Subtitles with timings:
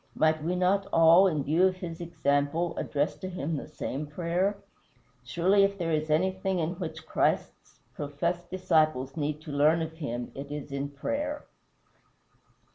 [0.15, 4.57] Might we not all, in view of his example, address to him the same prayer?
[5.23, 10.31] Surely if there is anything in which Christ's professed disciples need to learn of him
[10.33, 11.45] it is in prayer.